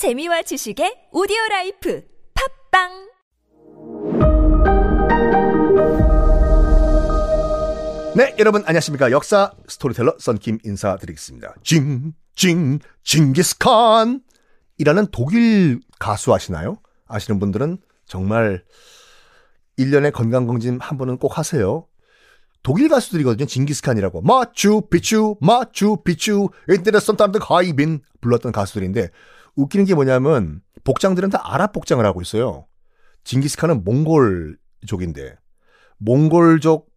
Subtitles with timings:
[0.00, 2.02] 재미와 지식의 오디오 라이프
[2.72, 2.88] 팟빵
[8.16, 9.10] 네, 여러분 안녕하십니까.
[9.10, 11.56] 역사 스토리텔러 썬킴 인사드리겠습니다.
[11.62, 14.22] 징, 징, 징기스칸!
[14.78, 16.78] 이라는 독일 가수 아시나요?
[17.06, 17.76] 아시는 분들은
[18.06, 18.64] 정말
[19.78, 21.86] 1년에 건강검진 한 번은 꼭 하세요.
[22.62, 23.44] 독일 가수들이거든요.
[23.44, 24.22] 징기스칸이라고.
[24.22, 29.10] 마추피추, 마추피추, 인테레선 딴드 가이빈 불렀던 가수들인데
[29.60, 32.66] 웃기는 게 뭐냐면 복장들은 다 아랍 복장을 하고 있어요.
[33.24, 35.36] 징기스칸은 몽골족인데
[35.98, 36.88] 몽골족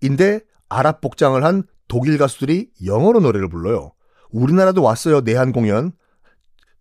[0.00, 3.92] 인데 아랍 복장을 한 독일 가수들이 영어로 노래를 불러요.
[4.30, 5.20] 우리나라도 왔어요.
[5.20, 5.92] 내한 공연.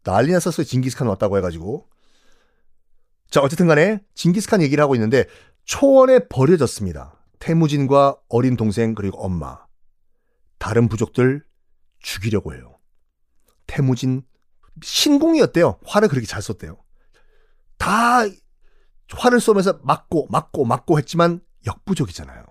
[0.04, 0.66] 난리 났었어요.
[0.66, 1.88] 징기스칸 왔다고 해가지고.
[3.30, 5.26] 자, 어쨌든 간에 징기스칸 얘기를 하고 있는데
[5.66, 7.20] 초원에 버려졌습니다.
[7.40, 9.60] 태무진과 어린 동생 그리고 엄마.
[10.58, 11.44] 다른 부족들
[12.00, 12.78] 죽이려고 해요.
[13.68, 14.24] 태무진
[14.82, 15.80] 신공이었대요.
[15.86, 16.78] 활을 그렇게 잘 썼대요.
[17.78, 18.22] 다
[19.12, 22.46] 활을 쏘면서 맞고 맞고 맞고 했지만 역부족이잖아요.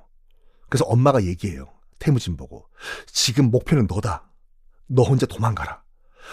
[0.68, 1.66] 그래서 엄마가 얘기해요.
[1.98, 2.68] 태무진 보고.
[3.06, 4.30] 지금 목표는 너다.
[4.86, 5.82] 너 혼자 도망가라.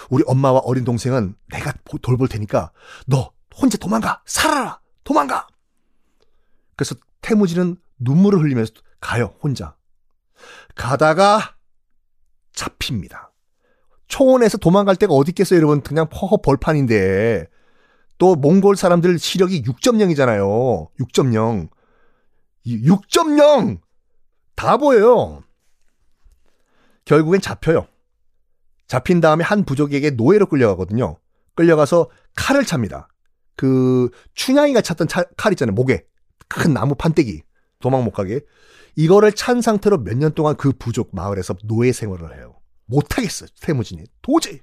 [0.09, 2.71] 우리 엄마와 어린 동생은 내가 돌볼 테니까
[3.07, 4.21] 너 혼자 도망가.
[4.25, 4.81] 살아라.
[5.03, 5.47] 도망가.
[6.75, 9.35] 그래서 태무진은 눈물을 흘리면서 가요.
[9.41, 9.75] 혼자.
[10.75, 11.55] 가다가
[12.53, 13.31] 잡힙니다.
[14.07, 15.81] 초원에서 도망갈 데가 어디 있겠어요, 여러분.
[15.81, 17.47] 그냥 퍼허 벌판인데.
[18.17, 20.89] 또 몽골 사람들 시력이 6.0이잖아요.
[20.99, 21.69] 6.0.
[22.65, 23.79] 6.0!
[24.55, 25.43] 다 보여요.
[27.05, 27.87] 결국엔 잡혀요.
[28.87, 31.17] 잡힌 다음에 한 부족에게 노예로 끌려가거든요.
[31.55, 33.07] 끌려가서 칼을 찹니다.
[33.55, 35.73] 그 춘향이가 찼던 차, 칼 있잖아요.
[35.73, 36.05] 목에
[36.47, 37.41] 큰 나무 판때기
[37.79, 38.41] 도망 못 가게
[38.95, 42.54] 이거를 찬 상태로 몇 년 동안 그 부족 마을에서 노예 생활을 해요.
[42.85, 43.49] 못 하겠어요.
[43.61, 44.61] 태무진이 도저히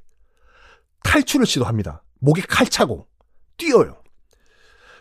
[1.02, 2.02] 탈출을 시도합니다.
[2.20, 3.06] 목에 칼 차고
[3.56, 4.02] 뛰어요.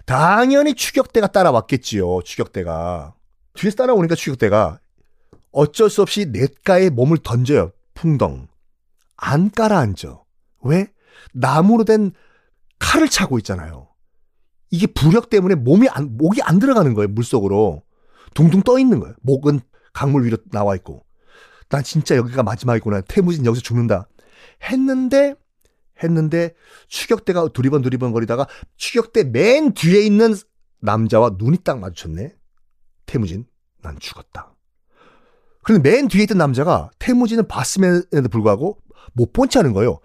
[0.05, 2.21] 당연히 추격대가 따라왔겠지요.
[2.23, 3.13] 추격대가
[3.53, 4.79] 뒤에서 따라오니까 추격대가
[5.51, 7.71] 어쩔 수 없이 냇가에 몸을 던져요.
[7.93, 8.47] 풍덩.
[9.17, 10.21] 안 깔아앉아.
[10.63, 10.91] 왜?
[11.33, 12.11] 나무로 된
[12.79, 13.89] 칼을 차고 있잖아요.
[14.71, 17.09] 이게 부력 때문에 몸이 안, 목이 안 들어가는 거예요.
[17.09, 17.83] 물속으로.
[18.33, 19.13] 둥둥 떠 있는 거예요.
[19.21, 19.59] 목은
[19.93, 21.05] 강물 위로 나와 있고.
[21.71, 23.01] 난 진짜 여기가 마지막이구나.
[23.01, 24.07] 태무진 여기서 죽는다.
[24.69, 25.33] 했는데,
[26.03, 26.53] 했는데,
[26.87, 28.45] 추격대가 두리번 두리번 거리다가
[28.77, 30.35] 추격대 맨 뒤에 있는
[30.81, 32.35] 남자와 눈이 딱 마주쳤네.
[33.05, 33.45] 태무진,
[33.81, 34.53] 난 죽었다.
[35.63, 38.79] 그런데 맨 뒤에 있던 남자가 태무진을 봤음에도 불구하고
[39.13, 39.99] 못 본 채 하는 거예요.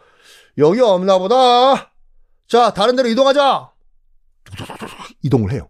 [0.59, 1.93] 여기 없나 보다.
[2.47, 3.73] 자, 다른 데로 이동하자.
[5.23, 5.69] 이동을 해요.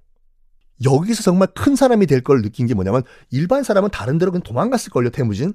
[0.85, 5.11] 여기서 정말 큰 사람이 될 걸 느낀 게 뭐냐면 일반 사람은 다른 데로 그냥 도망갔을걸요,
[5.11, 5.55] 태무진.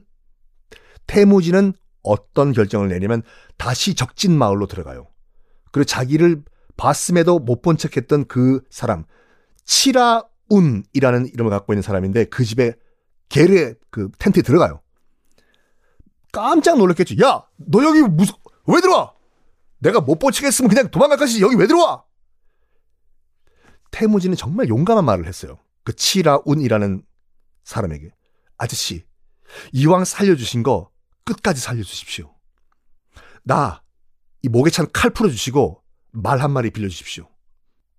[1.07, 1.73] 태무진은
[2.03, 3.21] 어떤 결정을 내냐면
[3.57, 5.07] 다시 적진 마을로 들어가요.
[5.71, 6.43] 그리고 자기를
[6.77, 9.05] 봤음에도 못 본 척했던 그 사람
[9.65, 12.73] 치라운이라는 이름을 갖고 있는 사람인데 그 집에
[13.29, 14.81] 개를 그 텐트에 들어가요.
[16.31, 17.15] 깜짝 놀랐겠죠.
[17.23, 18.35] 야, 너 여기 무슨
[18.67, 19.13] 왜 들어와?
[19.79, 22.03] 내가 못본 척했으면 그냥 도망갈 것이지 여기 왜 들어와?
[23.91, 25.59] 태무진은 정말 용감한 말을 했어요.
[25.83, 27.03] 그 치라운이라는
[27.63, 28.11] 사람에게
[28.57, 29.05] 아저씨
[29.73, 30.89] 이왕 살려주신 거
[31.25, 32.33] 끝까지 살려주십시오.
[33.43, 33.81] 나
[34.43, 35.81] 이 목에 찬 칼 풀어주시고
[36.11, 37.27] 말 한 마리 빌려주십시오.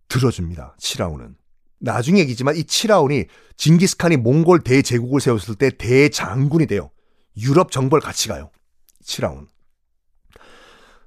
[0.08, 0.76] 들어줍니다.
[0.78, 1.36] 치라운은.
[1.78, 3.26] 나중에 얘기지만 이 치라운이
[3.56, 6.90] 징기스칸이 몽골 대제국을 세웠을 때 대장군이 돼요.
[7.36, 8.50] 유럽 정벌 같이 가요.
[9.04, 9.48] 치라운.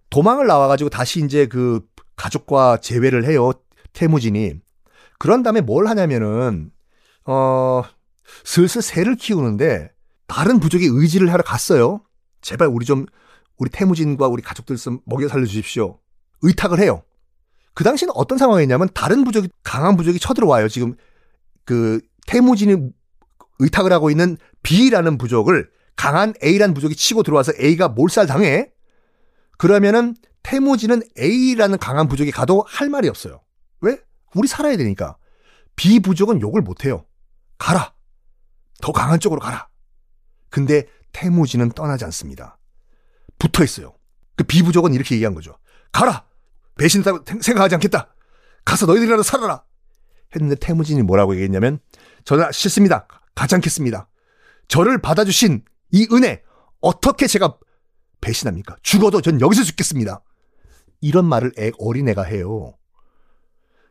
[0.10, 1.86] 도망을 나와가지고 다시 이제 그
[2.16, 3.52] 가족과 재회를 해요.
[3.94, 4.54] 태무진이.
[5.20, 6.72] 그런 다음에 뭘 하냐면은,
[7.26, 7.84] 어,
[8.44, 9.92] 슬슬 새를 키우는데
[10.28, 12.02] 다른 부족이 의지를 하러 갔어요.
[12.42, 13.06] 제발 우리 좀,
[13.58, 16.00] 우리 태무진과 우리 가족들 좀 먹여 살려 주십시오.
[16.42, 17.04] 의탁을 해요.
[17.74, 20.68] 그 당시는 어떤 상황이었냐면 다른 부족이, 강한 부족이 쳐들어와요.
[20.70, 20.96] 지금
[21.66, 22.90] 그 태무진이
[23.60, 28.72] 의탁을 하고 있는 B라는 부족을 강한 A라는 부족이 치고 들어와서 A가 몰살 당해.
[29.58, 33.42] 그러면은 태무진은 A라는 강한 부족이 가도 할 말이 없어요.
[33.82, 34.00] 왜?
[34.36, 35.18] 우리 살아야 되니까.
[35.76, 37.06] B 부족은 욕을 못 해요.
[37.58, 37.94] 가라.
[38.82, 39.68] 더 강한 쪽으로 가라.
[40.56, 42.58] 근데 태무진은 떠나지 않습니다.
[43.38, 43.94] 붙어 있어요.
[44.38, 45.58] 그 B 부족은 이렇게 얘기한 거죠.
[45.92, 46.26] 가라.
[46.78, 48.16] 배신했다고 생각하지 않겠다.
[48.64, 49.66] 가서 너희들이라도 살아라.
[50.34, 51.80] 했는데 태무진이 뭐라고 얘기했냐면
[52.24, 53.06] 저는 싫습니다.
[53.36, 54.08] 가지 않겠습니다.
[54.70, 56.42] 저를 받아주신 이 은혜
[56.80, 57.58] 어떻게 제가
[58.22, 58.78] 배신합니까?
[58.82, 60.24] 죽어도 전 여기서 죽겠습니다.
[61.02, 62.78] 이런 말을 애, 어린애가 해요.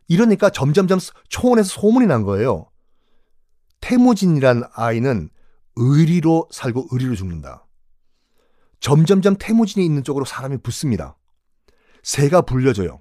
[0.08, 2.70] 이러니까 점점점 초원에서 소문이 난 거예요.
[3.82, 5.28] 태무진이란 아이는
[5.76, 7.66] 의리로 살고 의리로 죽는다.
[8.80, 11.16] 점점점 태무진이 있는 쪽으로 사람이 붙습니다.
[12.02, 13.00] 새가 불려져요.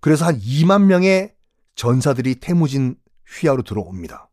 [0.00, 1.34] 그래서 한 2만 명의
[1.74, 4.30] 전사들이 태무진 휘하로 들어옵니다.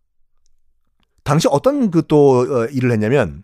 [1.24, 3.44] 당시 어떤 그또 어, 일을 했냐면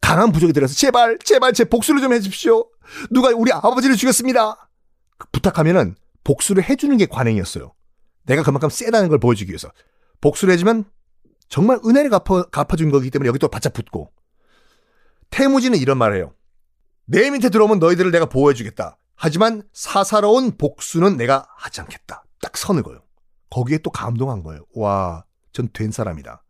[0.00, 2.68] 강한 부족이 들어서 제발 제발 제 복수를 좀 해주십시오.
[3.10, 4.68] 누가 우리 아버지를 죽였습니다.
[5.16, 5.94] 그 부탁하면은
[6.24, 7.72] 복수를 해주는 게 관행이었어요.
[8.24, 9.70] 내가 그만큼 세다는 걸 보여주기 위해서
[10.20, 10.84] 복수를 해주면
[11.50, 14.10] 정말 은혜를 갚아, 갚아준 거기 때문에 여기 또 바짝 붙고
[15.28, 16.32] 태무지는 이런 말을 해요.
[17.04, 18.96] 내 밑에 들어오면 너희들을 내가 보호해주겠다.
[19.16, 22.24] 하지만 사사로운 복수는 내가 하지 않겠다.
[22.40, 23.02] 딱 선을 거요.
[23.50, 24.64] 거기에 또 감동한 거예요.
[24.74, 26.42] 와, 전 된 사람이다.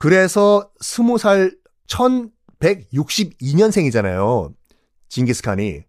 [0.00, 1.54] 그래서 스무 살
[1.86, 4.52] 1162년생이잖아요.
[5.08, 5.82] 징기스칸이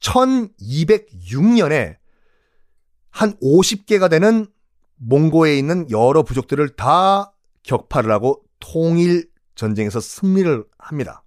[0.00, 1.96] 1206년에
[3.10, 4.46] 한 50개가 되는
[4.96, 7.32] 몽고에 있는 여러 부족들을 다
[7.68, 11.22] 격파를 하고 통일 전쟁에서 승리를 합니다.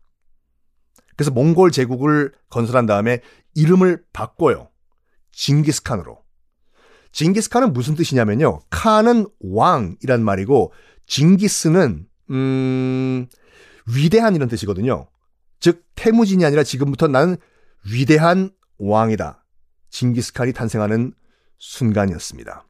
[1.16, 3.22] 그래서 몽골 제국을 건설한 다음에
[3.54, 4.70] 이름을 바꿔요.
[5.32, 6.22] 징기스칸으로.
[7.12, 8.62] 징기스칸은 무슨 뜻이냐면요.
[8.70, 10.74] 칸은 왕이란 말이고
[11.06, 13.28] 징기스는 음
[13.86, 15.08] 위대한 이런 뜻이거든요.
[15.60, 17.38] 즉 태무진이 아니라 지금부터 나는
[17.86, 18.50] 위대한
[18.80, 19.46] 왕이다.
[19.90, 21.14] 징기스칸이 탄생하는
[21.60, 22.66] 순간이었습니다.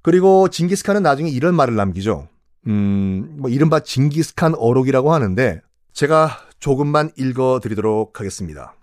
[0.00, 2.29] 그리고 징기스칸은 나중에 이런 말을 남기죠.
[2.66, 5.60] 음, 뭐 이른바 징기스칸 어록이라고 하는데
[5.92, 8.74] 제가 조금만 읽어 드리도록 하겠습니다.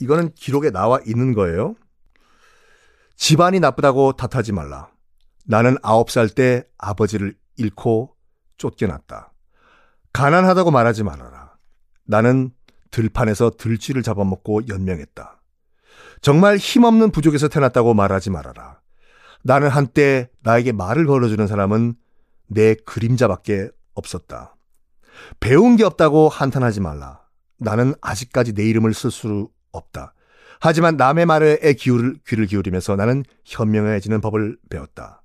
[0.00, 1.74] 이거는 기록에 나와 있는 거예요.
[3.16, 4.88] 집안이 나쁘다고 탓하지 말라.
[5.44, 8.14] 나는 아홉 살 때 아버지를 잃고
[8.58, 9.32] 쫓겨났다.
[10.12, 11.54] 가난하다고 말하지 말아라.
[12.04, 12.50] 나는
[12.90, 15.40] 들판에서 들쥐를 잡아먹고 연명했다.
[16.20, 18.80] 정말 힘없는 부족에서 태어났다고 말하지 말아라.
[19.42, 21.94] 나는 한때 나에게 말을 걸어주는 사람은
[22.46, 24.56] 내 그림자밖에 없었다.
[25.40, 27.20] 배운 게 없다고 한탄하지 말라.
[27.58, 30.14] 나는 아직까지 내 이름을 쓸 수 없다.
[30.60, 35.22] 하지만 남의 말에 귀를, 귀를 기울이면서 나는 현명해지는 법을 배웠다.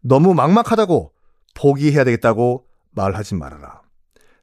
[0.00, 1.12] 너무 막막하다고
[1.54, 3.82] 포기해야 되겠다고 말하지 말아라.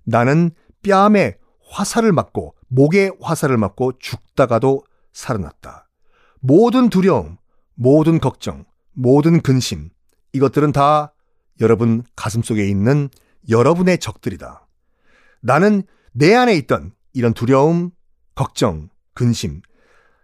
[0.03, 0.51] 나는
[0.83, 1.37] 뺨에
[1.69, 5.87] 화살을 맞고 목에 화살을 맞고 죽다가도 살아났다.
[6.39, 7.37] 모든 두려움,
[7.75, 9.89] 모든 걱정, 모든 근심,
[10.33, 11.13] 이것들은 다
[11.61, 13.09] 여러분 가슴 속에 있는
[13.49, 14.67] 여러분의 적들이다.
[15.41, 17.91] 나는 내 안에 있던 이런 두려움,
[18.35, 19.61] 걱정, 근심,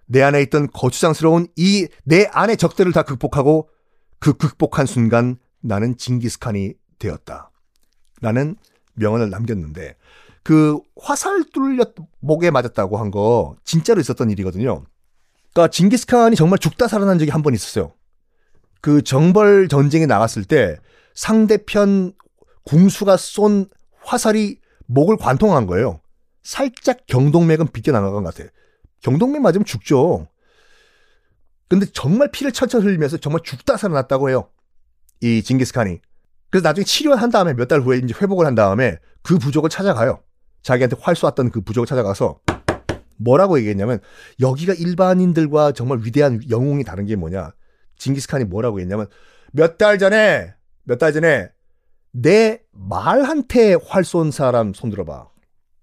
[0.08, 3.70] 내 안에 있던 거추장스러운 이 내 안의 적들을 다 극복하고
[4.20, 7.52] 그 극복한 순간 나는 징기스칸이 되었다.
[8.22, 8.56] 라는
[8.94, 9.96] 명언을 남겼는데
[10.44, 11.86] 그 화살 뚫려
[12.20, 14.84] 목에 맞았다고 한 거 진짜로 있었던 일이거든요.
[15.54, 17.94] 그러니까 징기스칸이 정말 죽다 살아난 적이 한 번 있었어요.
[18.82, 20.78] 그 정벌 전쟁에 나갔을 때
[21.16, 22.14] 상대편
[22.66, 23.68] 궁수가 쏜
[24.04, 26.02] 화살이 목을 관통한 거예요.
[26.44, 28.50] 살짝 경동맥은 빗겨나간 것 같아.
[29.02, 30.28] 경동맥 맞으면 죽죠.
[31.68, 34.50] 근데 정말 피를 철철 흘리면서 정말 죽다 살아났다고 해요.
[35.22, 36.00] 이 징기스칸이.
[36.52, 40.22] 그래서 나중에 치료한 다음에 몇 달 후에 이제 회복을 한 다음에 그 부족을 찾아가요.
[40.62, 42.40] 자기한테 활 쏘았던 그 부족을 찾아가서
[43.18, 44.00] 뭐라고 얘기했냐면
[44.40, 47.54] 여기가 일반인들과 정말 위대한 영웅이 다른 게 뭐냐.
[47.98, 49.08] 징기스칸이 뭐라고 했냐면
[49.52, 50.54] 몇 달 전에
[50.86, 51.50] 몇 달 전에
[52.12, 55.30] 내 말한테 활 쏜 사람 손들어봐.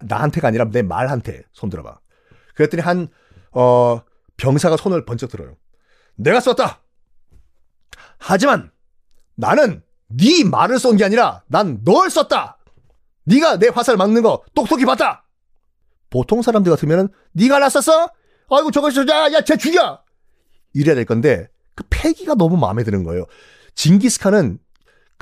[0.00, 1.98] 나한테가 아니라 내 말한테 손들어봐.
[2.54, 3.08] 그랬더니 한
[3.52, 4.00] 어,
[4.36, 5.56] 병사가 손을 번쩍 들어요.
[6.16, 6.80] 내가 쐈다.
[8.18, 8.70] 하지만
[9.34, 12.58] 나는 네 말을 쏜 게 아니라 난 널 쐈다.
[13.24, 15.26] 네가 내 화살 막는 거 똑똑히 봤다.
[16.10, 18.08] 보통 사람들 같으면은 네가 나 쐈어?
[18.50, 20.02] 아이고 저거 저야 야쟤 죽여.
[20.74, 23.24] 이래야 될 건데 그 패기가 너무 마음에 드는 거예요.
[23.74, 24.62] 징기스칸은 그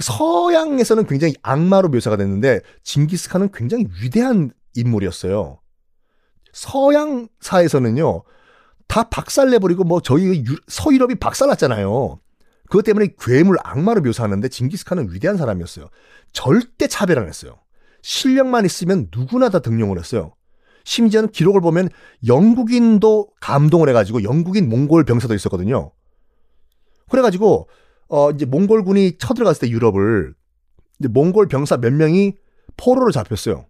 [0.00, 5.60] 서양에서는 굉장히 악마로 묘사가 됐는데 징기스칸은 굉장히 위대한 인물이었어요.
[6.52, 8.22] 서양사에서는요
[8.88, 12.18] 다 박살내버리고 뭐 저희 서유럽이 박살났잖아요.
[12.68, 15.88] 그것 때문에 괴물 악마로 묘사하는데 징기스칸은 위대한 사람이었어요.
[16.32, 17.58] 절대 차별 안 했어요.
[18.02, 20.34] 실력만 있으면 누구나 다 등용을 했어요.
[20.84, 21.88] 심지어는 기록을 보면
[22.26, 25.92] 영국인도 감동을 해가지고 영국인 몽골 병사도 있었거든요.
[27.08, 27.68] 그래가지고
[28.10, 30.34] 어 이제 몽골군이 쳐들어갔을 때 유럽을
[30.98, 32.34] 이제 몽골 병사 몇 명이
[32.76, 33.66] 포로로 잡혔어요.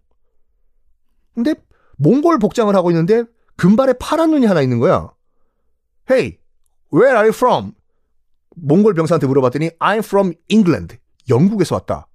[1.33, 1.53] 근데
[1.97, 3.23] 몽골 복장을 하고 있는데
[3.55, 5.13] 금발에 파란 눈이 하나 있는 거야.
[6.09, 6.39] Hey,
[6.91, 7.73] where are you from?
[8.55, 10.97] 몽골 병사한테 물어봤더니 I'm from England.
[11.29, 12.07] 영국에서 왔다.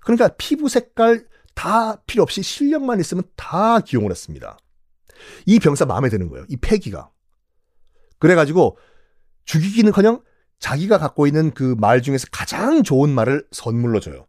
[0.00, 4.58] 그러니까 피부 색깔 다 필요 없이 실력만 있으면 다 기용을 했습니다.
[5.46, 6.46] 이 병사 마음에 드는 거예요.
[6.48, 7.10] 이 패기가.
[8.20, 8.78] 그래가지고
[9.44, 10.22] 죽이기는커녕
[10.58, 14.26] 자기가 갖고 있는 그 말 중에서 가장 좋은 말을 선물로 줘요.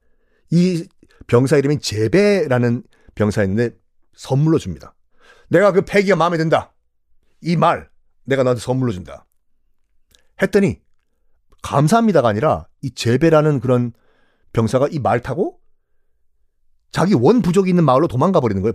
[0.51, 0.87] 이
[1.27, 2.83] 병사 이름이 제베라는
[3.15, 3.75] 병사였는데
[4.13, 4.95] 선물로 줍니다.
[5.49, 6.73] 내가 그 패기가 마음에 든다.
[7.41, 7.89] 이 말,
[8.25, 9.25] 내가 너한테 선물로 준다.
[10.41, 10.81] 했더니
[11.61, 13.93] 감사합니다가 아니라 이 제베라는 그런
[14.53, 15.59] 병사가 이 말 타고
[16.91, 18.73] 자기 원 부족이 있는 마을로 도망가 버리는 거예요.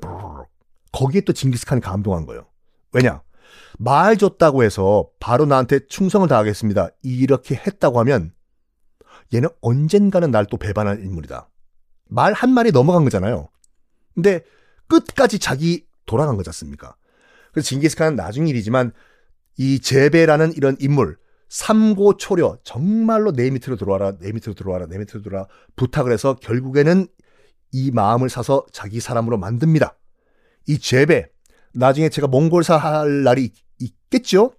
[0.93, 2.47] 거기에 또 징기스칸이 감동한 거예요.
[2.93, 3.23] 왜냐?
[3.79, 6.91] 말 줬다고 해서 바로 나한테 충성을 다하겠습니다.
[7.03, 8.33] 이렇게 했다고 하면
[9.33, 11.49] 얘는 언젠가는 날 또 배반할 인물이다.
[12.09, 13.49] 말 한 마리 넘어간 거잖아요.
[14.15, 14.43] 근데
[14.89, 16.97] 끝까지 자기 돌아간 거지 않습니까?
[17.53, 18.93] 그래서 징기스칸은 나중 일이지만
[19.57, 21.17] 이 제베라는 이런 인물
[21.49, 27.07] 삼고 초려 정말로 내 밑으로 들어와라 내 밑으로 들어와라 내 밑으로 들어와라 부탁을 해서 결국에는
[27.73, 29.97] 이 마음을 사서 자기 사람으로 만듭니다.
[30.67, 31.29] 이 제베
[31.75, 34.53] 나중에 제가 몽골사 할 날이 있겠죠?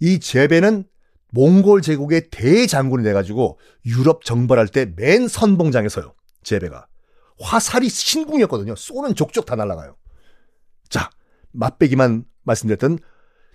[0.00, 0.84] 이 제베는
[1.32, 6.14] 몽골 제국의 대장군이 돼가지고 유럽 정벌할 때 맨 선봉장에 서요.
[6.42, 6.86] 제베가.
[7.40, 8.74] 화살이 신궁이었거든요.
[8.76, 9.96] 쏘는 족족 다 날아가요.
[10.88, 11.10] 자,
[11.52, 12.98] 맛배기만 말씀드렸던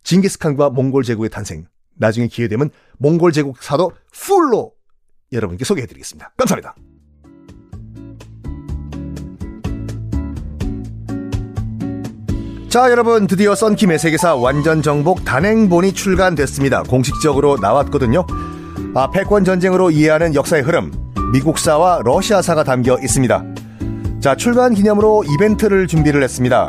[0.03, 1.65] 징기스칸과 몽골 제국의 탄생.
[1.95, 4.73] 나중에 기회 되면 몽골 제국 사도 풀로
[5.31, 6.33] 여러분께 소개해드리겠습니다.
[6.37, 6.75] 감사합니다.
[12.73, 16.81] 자, 여러분 드디어 썬킴의 세계사 완전 정복 단행본이 출간됐습니다.
[16.81, 18.25] 공식적으로 나왔거든요.
[18.95, 20.91] 아, 패권 전쟁으로 이해하는 역사의 흐름,
[21.33, 23.43] 미국사와 러시아사가 담겨 있습니다.
[24.21, 26.67] 자, 출간 기념으로 이벤트를 준비를 했습니다.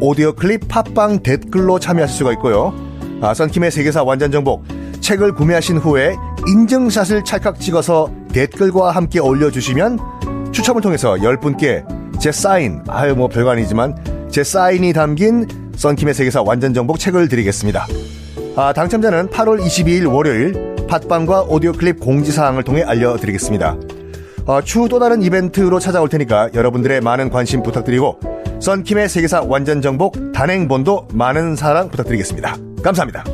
[0.00, 2.74] 오디오 클립 팟빵 댓글로 참여하실 수가 있고요.
[3.22, 4.64] 아, 썬킴의 세계사 완전 정복
[5.00, 6.16] 책을 구매하신 후에
[6.48, 14.15] 인증샷을 찰칵 찍어서 댓글과 함께 올려주시면 추첨을 통해서 10분께 제 사인, 아유 뭐 별거 아니지만
[14.36, 17.86] 제 사인이 담긴 썬킴의 세계사 완전 정복 책을 드리겠습니다.
[18.54, 23.78] 아, 당첨자는 8월 22일 월요일 팟빵과 오디오 클립 공지사항을 통해 알려드리겠습니다.
[24.44, 28.20] 어, 추후 또 다른 이벤트로 찾아올 테니까 여러분들의 많은 관심 부탁드리고
[28.60, 32.58] 썬킴의 세계사 완전 정복 단행본도 많은 사랑 부탁드리겠습니다.
[32.82, 33.24] 감사합니다.